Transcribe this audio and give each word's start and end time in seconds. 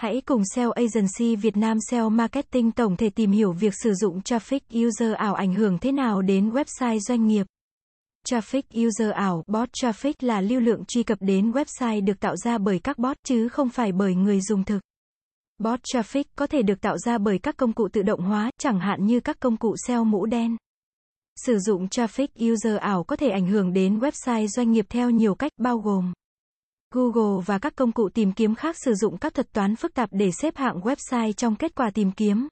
Hãy 0.00 0.22
cùng 0.26 0.42
SEO 0.54 0.70
Agency 0.70 1.36
Việt 1.36 1.56
Nam 1.56 1.78
SEO 1.90 2.10
Marketing 2.10 2.72
tổng 2.72 2.96
thể 2.96 3.10
tìm 3.10 3.30
hiểu 3.30 3.52
việc 3.52 3.74
sử 3.82 3.94
dụng 3.94 4.20
traffic 4.20 4.86
user 4.86 5.14
ảo 5.16 5.34
ảnh 5.34 5.54
hưởng 5.54 5.78
thế 5.78 5.92
nào 5.92 6.22
đến 6.22 6.50
website 6.50 6.98
doanh 6.98 7.26
nghiệp. 7.26 7.46
Traffic 8.26 8.62
user 8.86 9.10
ảo, 9.10 9.44
bot 9.46 9.68
traffic 9.72 10.12
là 10.20 10.40
lưu 10.40 10.60
lượng 10.60 10.84
truy 10.84 11.02
cập 11.02 11.18
đến 11.20 11.50
website 11.50 12.04
được 12.04 12.20
tạo 12.20 12.36
ra 12.36 12.58
bởi 12.58 12.78
các 12.78 12.98
bot 12.98 13.16
chứ 13.26 13.48
không 13.48 13.68
phải 13.68 13.92
bởi 13.92 14.14
người 14.14 14.40
dùng 14.40 14.64
thực. 14.64 14.80
Bot 15.58 15.80
traffic 15.82 16.24
có 16.36 16.46
thể 16.46 16.62
được 16.62 16.80
tạo 16.80 16.98
ra 16.98 17.18
bởi 17.18 17.38
các 17.38 17.56
công 17.56 17.72
cụ 17.72 17.88
tự 17.92 18.02
động 18.02 18.20
hóa, 18.20 18.50
chẳng 18.58 18.80
hạn 18.80 19.06
như 19.06 19.20
các 19.20 19.40
công 19.40 19.56
cụ 19.56 19.74
SEO 19.86 20.04
mũ 20.04 20.26
đen. 20.26 20.56
Sử 21.36 21.58
dụng 21.58 21.86
traffic 21.86 22.52
user 22.52 22.76
ảo 22.76 23.04
có 23.04 23.16
thể 23.16 23.30
ảnh 23.30 23.46
hưởng 23.46 23.72
đến 23.72 23.98
website 23.98 24.46
doanh 24.46 24.72
nghiệp 24.72 24.86
theo 24.88 25.10
nhiều 25.10 25.34
cách 25.34 25.52
bao 25.58 25.78
gồm 25.78 26.12
Google 26.94 27.42
và 27.46 27.58
các 27.58 27.76
công 27.76 27.92
cụ 27.92 28.08
tìm 28.08 28.32
kiếm 28.32 28.54
khác 28.54 28.76
sử 28.84 28.94
dụng 28.94 29.18
các 29.18 29.34
thuật 29.34 29.52
toán 29.52 29.76
phức 29.76 29.94
tạp 29.94 30.08
để 30.12 30.30
xếp 30.42 30.56
hạng 30.56 30.80
website 30.80 31.32
trong 31.32 31.56
kết 31.56 31.74
quả 31.74 31.90
tìm 31.90 32.12
kiếm. 32.12 32.48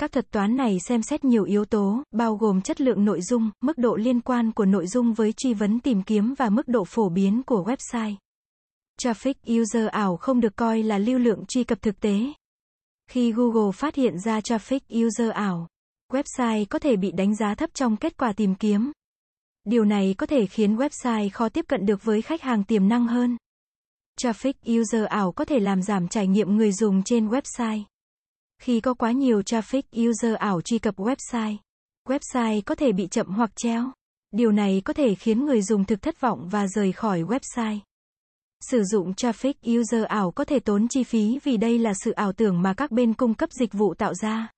Các 0.00 0.12
thuật 0.12 0.30
toán 0.30 0.56
này 0.56 0.78
xem 0.88 1.02
xét 1.02 1.24
nhiều 1.24 1.44
yếu 1.44 1.64
tố, 1.64 2.02
bao 2.10 2.36
gồm 2.36 2.60
chất 2.60 2.80
lượng 2.80 3.04
nội 3.04 3.20
dung, 3.22 3.50
mức 3.60 3.78
độ 3.78 3.96
liên 3.96 4.20
quan 4.20 4.52
của 4.52 4.64
nội 4.64 4.86
dung 4.86 5.12
với 5.12 5.32
truy 5.32 5.54
vấn 5.54 5.80
tìm 5.80 6.02
kiếm 6.02 6.34
và 6.38 6.48
mức 6.48 6.68
độ 6.68 6.84
phổ 6.84 7.08
biến 7.08 7.42
của 7.42 7.64
website. 7.64 8.14
Traffic 9.02 9.60
user 9.60 9.88
ảo 9.88 10.16
không 10.16 10.40
được 10.40 10.56
coi 10.56 10.82
là 10.82 10.98
lưu 10.98 11.18
lượng 11.18 11.44
truy 11.48 11.64
cập 11.64 11.82
thực 11.82 12.00
tế. 12.00 12.20
Khi 13.10 13.32
Google 13.32 13.72
phát 13.72 13.94
hiện 13.94 14.18
ra 14.18 14.40
traffic 14.40 15.06
user 15.06 15.30
ảo, 15.30 15.68
website 16.12 16.64
có 16.70 16.78
thể 16.78 16.96
bị 16.96 17.12
đánh 17.12 17.36
giá 17.36 17.54
thấp 17.54 17.70
trong 17.74 17.96
kết 17.96 18.16
quả 18.16 18.32
tìm 18.32 18.54
kiếm. 18.54 18.92
Điều 19.64 19.84
này 19.84 20.14
có 20.18 20.26
thể 20.26 20.46
khiến 20.46 20.76
website 20.76 21.28
khó 21.32 21.48
tiếp 21.48 21.64
cận 21.68 21.86
được 21.86 22.04
với 22.04 22.22
khách 22.22 22.42
hàng 22.42 22.64
tiềm 22.64 22.88
năng 22.88 23.06
hơn. 23.06 23.36
Traffic 24.22 24.52
user 24.80 25.04
ảo 25.04 25.32
có 25.32 25.44
thể 25.44 25.60
làm 25.60 25.82
giảm 25.82 26.08
trải 26.08 26.26
nghiệm 26.26 26.56
người 26.56 26.72
dùng 26.72 27.02
trên 27.02 27.28
website. 27.28 27.82
Khi 28.62 28.80
có 28.80 28.94
quá 28.94 29.12
nhiều 29.12 29.40
traffic 29.40 29.82
user 30.08 30.34
ảo 30.34 30.60
truy 30.60 30.78
cập 30.78 30.96
website, 30.96 31.56
website 32.08 32.62
có 32.66 32.74
thể 32.74 32.92
bị 32.92 33.06
chậm 33.06 33.26
hoặc 33.26 33.50
treo. 33.56 33.92
Điều 34.30 34.52
này 34.52 34.82
có 34.84 34.92
thể 34.92 35.14
khiến 35.14 35.44
người 35.44 35.62
dùng 35.62 35.84
thực 35.84 36.02
thất 36.02 36.20
vọng 36.20 36.48
và 36.50 36.66
rời 36.66 36.92
khỏi 36.92 37.22
website. 37.22 37.78
Sử 38.70 38.82
dụng 38.84 39.12
traffic 39.12 39.80
user 39.80 40.04
ảo 40.04 40.30
có 40.30 40.44
thể 40.44 40.60
tốn 40.60 40.88
chi 40.88 41.04
phí 41.04 41.38
vì 41.44 41.56
đây 41.56 41.78
là 41.78 41.92
sự 42.04 42.10
ảo 42.10 42.32
tưởng 42.32 42.62
mà 42.62 42.74
các 42.74 42.90
bên 42.90 43.14
cung 43.14 43.34
cấp 43.34 43.52
dịch 43.52 43.72
vụ 43.72 43.94
tạo 43.94 44.14
ra. 44.14 44.48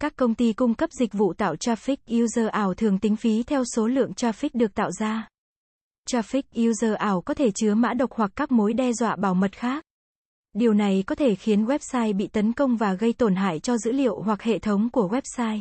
Các 0.00 0.16
công 0.16 0.34
ty 0.34 0.52
cung 0.52 0.74
cấp 0.74 0.90
dịch 0.92 1.12
vụ 1.12 1.32
tạo 1.32 1.54
traffic 1.54 2.24
user 2.24 2.48
ảo 2.48 2.74
thường 2.74 2.98
tính 2.98 3.16
phí 3.16 3.42
theo 3.42 3.64
số 3.76 3.86
lượng 3.86 4.12
traffic 4.16 4.50
được 4.52 4.74
tạo 4.74 4.90
ra. 4.90 5.28
Traffic 6.08 6.42
user 6.68 6.94
ảo 6.94 7.20
có 7.20 7.34
thể 7.34 7.50
chứa 7.50 7.74
mã 7.74 7.94
độc 7.94 8.12
hoặc 8.12 8.30
các 8.36 8.52
mối 8.52 8.72
đe 8.72 8.92
dọa 8.92 9.16
bảo 9.16 9.34
mật 9.34 9.56
khác. 9.56 9.84
Điều 10.52 10.74
này 10.74 11.04
có 11.06 11.14
thể 11.14 11.34
khiến 11.34 11.64
website 11.64 12.16
bị 12.16 12.26
tấn 12.26 12.52
công 12.52 12.76
và 12.76 12.94
gây 12.94 13.12
tổn 13.12 13.34
hại 13.34 13.58
cho 13.58 13.78
dữ 13.78 13.92
liệu 13.92 14.22
hoặc 14.22 14.42
hệ 14.42 14.58
thống 14.58 14.90
của 14.90 15.08
website. 15.08 15.60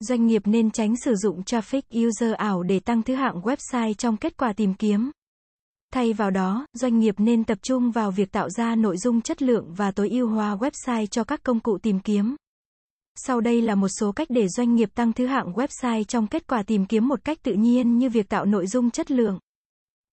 Doanh 0.00 0.26
nghiệp 0.26 0.42
nên 0.44 0.70
tránh 0.70 0.96
sử 0.96 1.14
dụng 1.14 1.42
traffic 1.42 2.06
user 2.06 2.34
ảo 2.34 2.62
để 2.62 2.80
tăng 2.80 3.02
thứ 3.02 3.14
hạng 3.14 3.40
website 3.40 3.94
trong 3.94 4.16
kết 4.16 4.36
quả 4.36 4.52
tìm 4.52 4.74
kiếm. 4.74 5.10
Thay 5.92 6.12
vào 6.12 6.30
đó, 6.30 6.66
doanh 6.72 6.98
nghiệp 6.98 7.14
nên 7.18 7.44
tập 7.44 7.58
trung 7.62 7.90
vào 7.90 8.10
việc 8.10 8.32
tạo 8.32 8.50
ra 8.50 8.74
nội 8.74 8.96
dung 8.96 9.20
chất 9.20 9.42
lượng 9.42 9.74
và 9.76 9.90
tối 9.90 10.10
ưu 10.10 10.28
hóa 10.28 10.56
website 10.56 11.06
cho 11.06 11.24
các 11.24 11.42
công 11.42 11.60
cụ 11.60 11.78
tìm 11.78 12.00
kiếm. 12.00 12.36
Sau 13.18 13.40
đây 13.40 13.62
là 13.62 13.74
một 13.74 13.88
số 13.88 14.12
cách 14.12 14.28
để 14.30 14.48
doanh 14.48 14.74
nghiệp 14.74 14.88
tăng 14.94 15.12
thứ 15.12 15.26
hạng 15.26 15.52
website 15.52 16.04
trong 16.04 16.26
kết 16.26 16.46
quả 16.46 16.62
tìm 16.62 16.86
kiếm 16.86 17.08
một 17.08 17.24
cách 17.24 17.38
tự 17.42 17.52
nhiên 17.52 17.98
như 17.98 18.10
việc 18.10 18.28
tạo 18.28 18.44
nội 18.44 18.66
dung 18.66 18.90
chất 18.90 19.10
lượng. 19.10 19.38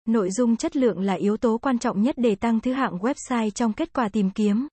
Nội 0.06 0.32
dung 0.32 0.56
chất 0.56 0.76
lượng 0.76 1.00
là 1.00 1.14
yếu 1.14 1.38
tố 1.38 1.58
quan 1.58 1.80
trọng 1.80 2.02
nhất 2.02 2.16
để 2.18 2.36
tăng 2.36 2.60
thứ 2.60 2.74
hạng 2.74 2.98
website 2.98 3.50
trong 3.50 3.74
kết 3.74 3.94
quả 3.94 4.10
tìm 4.10 4.30
kiếm. 4.30 4.68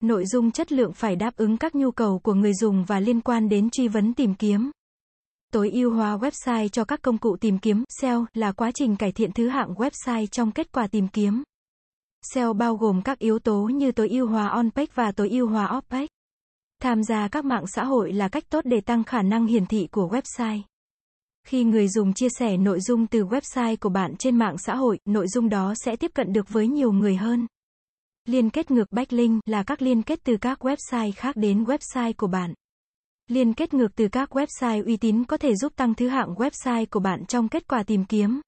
Nội 0.00 0.26
dung 0.26 0.50
chất 0.50 0.72
lượng 0.72 0.92
phải 0.92 1.16
đáp 1.16 1.36
ứng 1.36 1.56
các 1.56 1.74
nhu 1.74 1.90
cầu 1.90 2.18
của 2.18 2.34
người 2.34 2.54
dùng 2.54 2.84
và 2.84 3.00
liên 3.00 3.20
quan 3.20 3.48
đến 3.48 3.70
truy 3.70 3.88
vấn 3.88 4.14
tìm 4.14 4.34
kiếm. 4.34 4.70
Tối 5.52 5.70
ưu 5.70 5.90
hóa 5.90 6.16
website 6.16 6.68
cho 6.68 6.84
các 6.84 7.02
công 7.02 7.18
cụ 7.18 7.36
tìm 7.40 7.58
kiếm 7.58 7.84
SEO 8.00 8.26
là 8.34 8.52
quá 8.52 8.70
trình 8.74 8.96
cải 8.96 9.12
thiện 9.12 9.32
thứ 9.32 9.48
hạng 9.48 9.74
website 9.74 10.26
trong 10.26 10.52
kết 10.52 10.72
quả 10.72 10.86
tìm 10.86 11.08
kiếm. 11.08 11.42
SEO 12.34 12.52
bao 12.52 12.76
gồm 12.76 13.02
các 13.02 13.18
yếu 13.18 13.38
tố 13.38 13.62
như 13.62 13.92
tối 13.92 14.08
ưu 14.08 14.26
hóa 14.26 14.48
on-page 14.48 14.86
và 14.94 15.12
tối 15.12 15.28
ưu 15.28 15.48
hóa 15.48 15.80
off-page. 15.80 16.06
Tham 16.82 17.02
gia 17.02 17.28
các 17.28 17.44
mạng 17.44 17.66
xã 17.66 17.84
hội 17.84 18.12
là 18.12 18.28
cách 18.28 18.44
tốt 18.50 18.60
để 18.64 18.80
tăng 18.80 19.04
khả 19.04 19.22
năng 19.22 19.46
hiển 19.46 19.66
thị 19.66 19.88
của 19.90 20.08
website. 20.08 20.60
Khi 21.48 21.64
người 21.64 21.88
dùng 21.88 22.12
chia 22.12 22.28
sẻ 22.38 22.56
nội 22.56 22.80
dung 22.80 23.06
từ 23.06 23.24
website 23.24 23.76
của 23.80 23.88
bạn 23.88 24.16
trên 24.16 24.36
mạng 24.36 24.58
xã 24.58 24.74
hội, 24.74 24.98
nội 25.04 25.28
dung 25.28 25.48
đó 25.48 25.74
sẽ 25.84 25.96
tiếp 25.96 26.10
cận 26.14 26.32
được 26.32 26.48
với 26.48 26.68
nhiều 26.68 26.92
người 26.92 27.16
hơn. 27.16 27.46
Liên 28.26 28.50
kết 28.50 28.70
ngược 28.70 28.92
backlink 28.92 29.40
là 29.46 29.62
các 29.62 29.82
liên 29.82 30.02
kết 30.02 30.20
từ 30.24 30.36
các 30.36 30.64
website 30.64 31.12
khác 31.16 31.36
đến 31.36 31.64
website 31.64 32.12
của 32.16 32.26
bạn. 32.26 32.54
Liên 33.28 33.54
kết 33.54 33.74
ngược 33.74 33.88
từ 33.96 34.08
các 34.08 34.36
website 34.36 34.84
uy 34.84 34.96
tín 34.96 35.24
có 35.24 35.36
thể 35.36 35.54
giúp 35.56 35.72
tăng 35.76 35.94
thứ 35.94 36.08
hạng 36.08 36.34
website 36.34 36.86
của 36.90 37.00
bạn 37.00 37.24
trong 37.26 37.48
kết 37.48 37.68
quả 37.68 37.82
tìm 37.82 38.04
kiếm. 38.04 38.40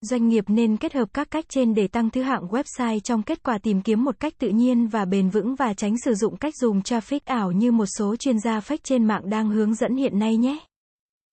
Doanh 0.00 0.28
nghiệp 0.28 0.44
nên 0.46 0.76
kết 0.76 0.92
hợp 0.94 1.08
các 1.12 1.30
cách 1.30 1.44
trên 1.48 1.74
để 1.74 1.88
tăng 1.88 2.10
thứ 2.10 2.22
hạng 2.22 2.46
website 2.46 3.00
trong 3.00 3.22
kết 3.22 3.42
quả 3.42 3.58
tìm 3.58 3.82
kiếm 3.82 4.04
một 4.04 4.20
cách 4.20 4.38
tự 4.38 4.48
nhiên 4.48 4.86
và 4.86 5.04
bền 5.04 5.30
vững 5.30 5.54
và 5.54 5.74
tránh 5.74 5.94
sử 6.04 6.14
dụng 6.14 6.36
cách 6.36 6.54
dùng 6.56 6.80
traffic 6.80 7.20
ảo 7.24 7.52
như 7.52 7.72
một 7.72 7.86
số 7.98 8.16
chuyên 8.16 8.40
gia 8.40 8.58
fake 8.58 8.78
trên 8.82 9.04
mạng 9.04 9.30
đang 9.30 9.50
hướng 9.50 9.74
dẫn 9.74 9.96
hiện 9.96 10.18
nay 10.18 10.36
nhé. 10.36 10.58